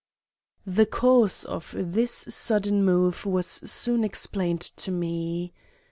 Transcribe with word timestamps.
The 0.65 0.87
cause 0.87 1.43
of 1.45 1.75
this 1.77 2.25
sudden 2.27 2.83
move 2.83 3.23
was 3.23 3.45
soon 3.45 4.03
explained 4.03 4.61
to 4.61 4.89
me. 4.91 5.53